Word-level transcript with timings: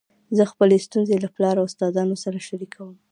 زه 0.37 0.43
خپلي 0.51 0.77
ستونزي 0.87 1.15
له 1.23 1.29
پلار 1.35 1.55
او 1.59 1.65
استادانو 1.69 2.15
سره 2.23 2.37
شریکوم. 2.47 2.95